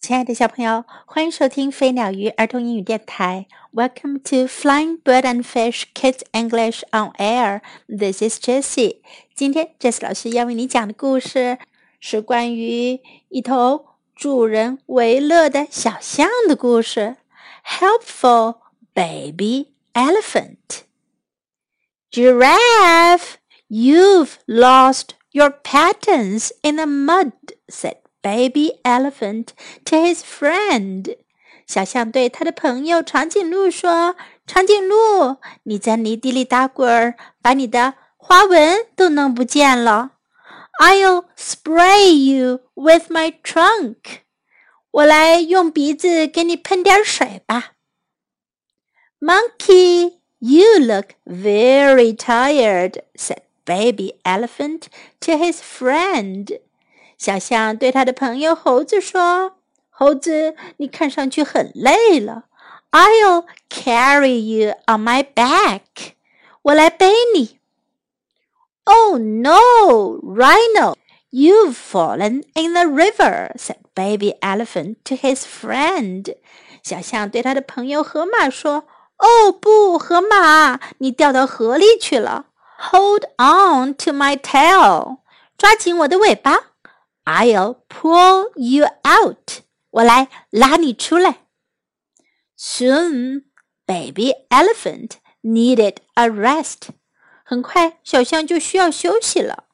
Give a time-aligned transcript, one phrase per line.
[0.00, 3.46] 亲爱的小朋友，欢迎收听飞鸟鱼儿童英语电台。
[3.72, 7.62] Welcome to Flying Bird and Fish Kids English on Air.
[7.88, 9.00] This is Jessie.
[9.34, 11.58] 今天 Jessie 老师要为你讲的故事
[12.00, 13.00] 是关于
[13.30, 17.16] 一头助人为乐的小象的故事。
[17.64, 18.58] Helpful
[18.92, 20.84] baby elephant.
[22.12, 23.36] Giraffe,
[23.70, 27.32] you've lost your patterns in the mud,"
[27.68, 29.48] said baby elephant
[29.84, 31.16] to his friend.
[31.66, 40.12] 小象对他的朋友长颈鹿说：“长颈鹿，你在泥地里打滚儿，把你的花纹都弄不见了。
[40.80, 43.96] I'll spray you with my trunk。
[44.90, 47.72] 我来用鼻子给你喷点水吧。
[49.20, 54.82] Monkey, you look very tired," said baby elephant
[55.20, 56.60] to his friend.
[57.19, 59.57] 小象对他的朋友猴子说
[59.91, 62.45] ：“猴子，你看上去很累了。
[62.91, 66.13] I'll carry you on my back。
[66.61, 67.59] 我来背你。”
[68.85, 70.95] Oh no, Rhino!
[71.29, 76.37] You've fallen in the river," said Baby Elephant to his friend.
[76.81, 78.85] 小象对他的朋友河马说
[79.19, 82.45] ：“哦不，河马，你掉到河里去了。
[82.91, 85.17] Hold on to my tail，
[85.57, 86.67] 抓紧我的尾巴。”
[87.24, 89.62] I'll pull you out.
[89.90, 91.46] 我来拉你出来。
[92.58, 93.44] Soon,
[93.86, 96.88] baby elephant needed a rest.
[97.44, 99.64] 很快，小象就需要休息了。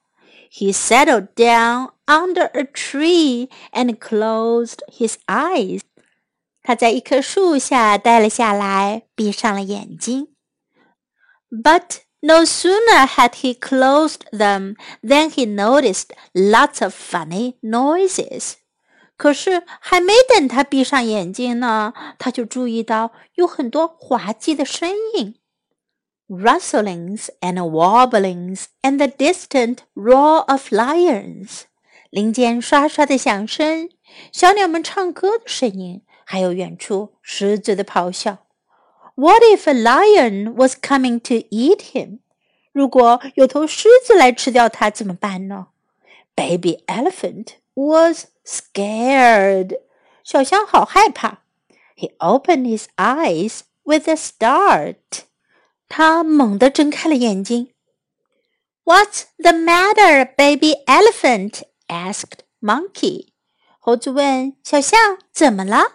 [0.52, 5.82] He settled down under a tree and closed his eyes.
[6.62, 10.34] 他在一棵树下待了下来，闭上了眼睛。
[11.50, 18.54] But no sooner had he closed them than he noticed lots of funny noises.
[19.16, 25.36] 可是还没等他闭上眼睛呢，他就注意到有很多滑稽的声音，
[26.28, 31.62] rustlings and wobblings and the distant roar of lions，
[32.08, 33.90] 零件刷刷的响声，
[34.32, 38.43] 小鸟们唱歌的声音，还有远处狮子的咆哮。
[39.14, 42.20] what if a lion was coming to eat him？
[42.72, 45.68] 如果有头狮子来吃掉他怎么办呢？
[46.34, 49.80] Baby elephant was scared。
[50.22, 51.42] 小象好害怕。
[51.96, 55.24] He opened his eyes with a start。
[55.88, 57.72] 他猛地睁开了眼睛。
[58.84, 61.62] What's the matter, baby elephant?
[61.88, 63.28] asked Monkey.
[63.78, 65.93] 猴子问小象怎么了。？”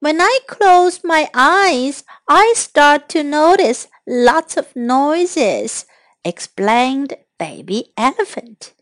[0.00, 5.84] when I close my eyes, I start to notice lots of noises,
[6.22, 8.72] explained Baby Elephant.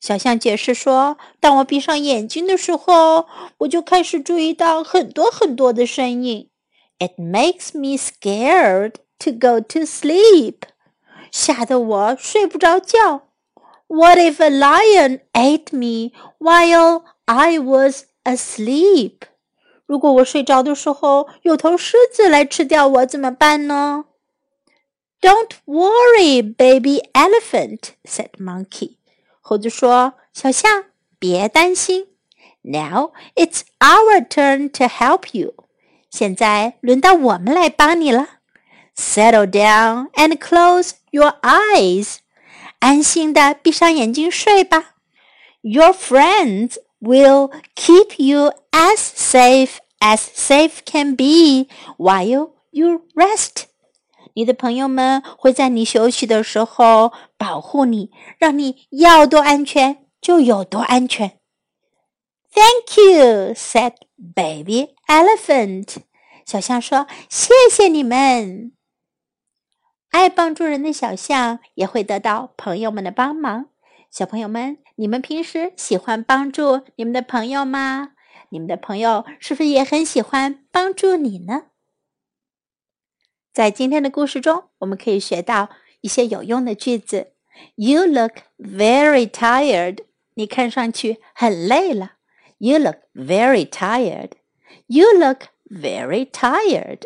[0.00, 3.26] 小象解释说：“当我闭上眼睛的时候，
[3.58, 6.48] 我就开始注意到很多很多的声音。
[7.00, 10.62] It makes me scared to go to sleep，
[11.32, 13.22] 吓得我睡不着觉。
[13.88, 19.22] What if a lion ate me while I was asleep？”
[19.92, 24.04] 如果我睡着的时候有头狮子来吃掉我怎么办呢？
[25.20, 28.98] Don't worry, baby elephant," said Monkey.
[29.40, 30.84] 猴子说：“小象，
[31.18, 32.06] 别担心。
[32.62, 35.54] Now it's our turn to help you.
[36.10, 38.28] 现在轮到我们来帮你了。
[38.96, 42.16] Settle down and close your eyes.
[42.80, 44.94] 安心的闭上眼睛睡吧。
[45.62, 53.67] Your friends will keep you as safe as safe can be while you rest.
[54.33, 61.39] 你的朋友们会在你休息的时候保护你，让你要多安全就有多安全。
[62.53, 63.93] Thank you," said
[64.35, 65.97] Baby Elephant.
[66.45, 68.73] 小象说：“谢谢你们。”
[70.11, 73.67] 爱帮助人的小象也会得到朋友们的帮忙。
[74.11, 78.09] 小朋友们，你们平时喜欢帮助你们的朋友吗？
[78.52, 81.64] 你们的朋友是不是也很喜欢帮助你呢？
[83.52, 85.70] 在今天的故事中，我们可以学到
[86.00, 87.32] 一些有用的句子。
[87.74, 90.04] You look very tired。
[90.34, 92.12] 你看上去很累了。
[92.58, 94.32] You look very tired.
[94.86, 97.02] You look very tired.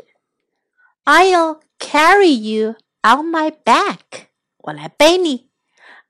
[1.05, 4.27] I'll carry you on my back.
[4.59, 5.49] 我来背你。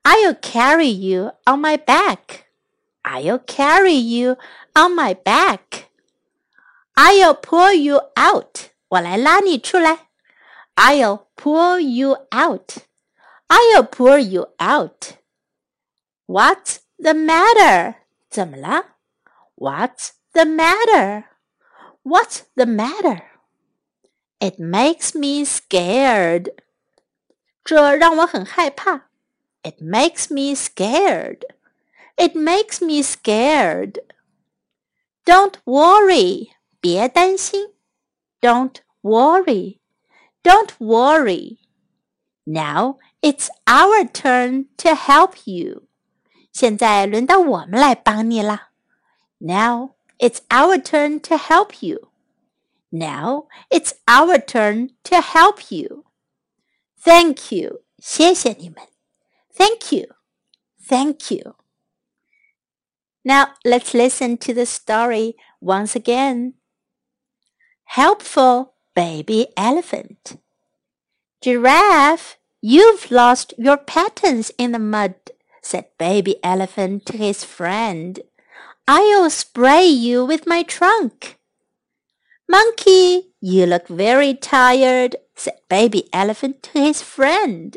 [0.02, 2.45] I'll carry you on my back.
[3.06, 4.36] I'll carry you
[4.74, 5.88] on my back.
[6.94, 8.70] I'll pull you out.
[8.88, 10.08] 我来拉你出来。
[10.76, 12.78] I'll pull you out.
[13.48, 15.16] I'll pull you out.
[16.26, 17.96] What's the matter?
[18.30, 18.96] 怎么了？
[19.56, 21.24] What's the matter?
[22.02, 23.22] What's the matter?
[24.38, 26.54] It makes me scared.
[27.64, 29.08] 这让我很害怕。
[29.62, 31.42] It makes me scared.
[32.16, 33.98] It makes me scared.
[35.24, 36.50] Don't worry.
[36.80, 37.72] 别担心。
[38.40, 39.78] Don't worry.
[40.42, 41.58] Don't worry.
[42.44, 45.82] Now it's our turn to help you.
[46.52, 48.70] 现在轮到我们来帮你啦。
[49.38, 52.10] Now it's our turn to help you.
[52.90, 56.04] Now it's our turn to help you.
[57.00, 57.82] Thank you.
[57.98, 58.78] 谢谢你们。
[59.56, 60.14] Thank you.
[60.86, 61.54] Thank you.
[63.27, 66.53] Now let's listen to the story once again.
[67.83, 70.37] Helpful baby elephant.
[71.41, 75.15] Giraffe, you've lost your patterns in the mud,
[75.61, 78.21] said baby elephant to his friend.
[78.87, 81.37] I'll spray you with my trunk.
[82.47, 87.75] Monkey, you look very tired, said baby elephant to his friend.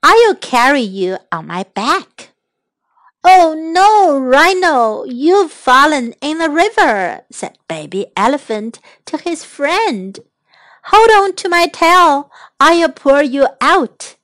[0.00, 2.35] I'll carry you on my back.
[3.28, 10.20] Oh no, Rhino, you've fallen in the river, said baby elephant to his friend.
[10.84, 12.30] Hold on to my tail,
[12.60, 14.14] I'll pull you out.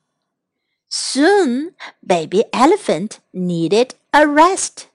[0.87, 4.87] Soon, baby elephant needed a rest.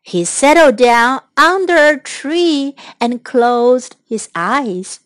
[0.00, 5.00] He settled down under a tree and closed his eyes.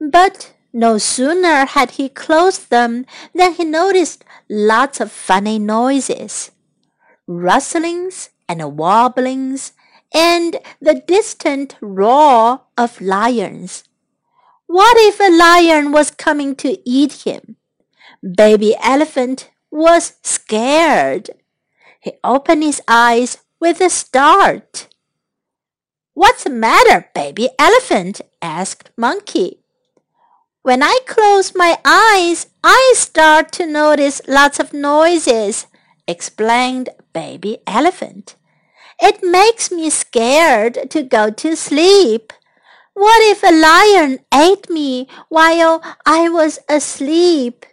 [0.00, 3.04] But no sooner had he closed them
[3.34, 6.52] than he noticed lots of funny noises,
[7.26, 9.72] rustlings and wobblings,
[10.12, 13.84] and the distant roar of lions.
[14.66, 17.56] What if a lion was coming to eat him?
[18.22, 21.30] Baby elephant was scared.
[22.00, 24.88] He opened his eyes with a start.
[26.14, 28.20] What's the matter, baby elephant?
[28.40, 29.64] asked Monkey.
[30.62, 35.66] When I close my eyes, I start to notice lots of noises,
[36.06, 38.36] explained Baby Elephant.
[39.00, 42.32] It makes me scared to go to sleep.
[42.92, 47.64] What if a lion ate me while I was asleep?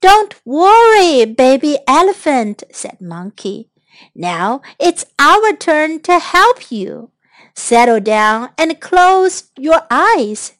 [0.00, 3.70] Don't worry, baby elephant, said Monkey.
[4.14, 7.10] Now it's our turn to help you.
[7.54, 10.52] Settle down and close your eyes.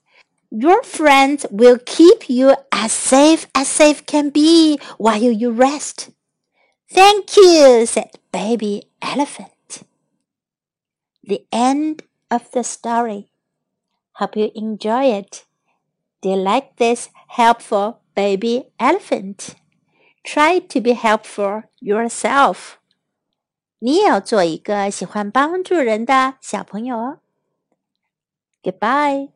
[0.51, 6.11] Your friends will keep you as safe as safe can be while you rest.
[6.90, 9.84] Thank you, said Baby Elephant.
[11.24, 13.32] The end of the story.
[14.14, 15.46] Hope you enjoy it.
[16.22, 19.56] Do you like this helpful baby elephant?
[20.24, 22.78] Try to be helpful yourself.
[23.80, 27.20] 你也要做一个喜欢帮助人的小朋友哦。
[28.62, 29.30] Goodbye.